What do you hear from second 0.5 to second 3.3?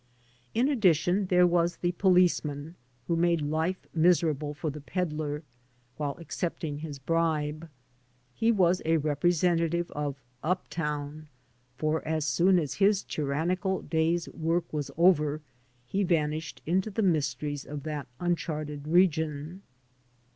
In addition, there was the police man, who